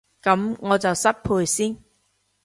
[0.23, 1.77] 噉我就失陪先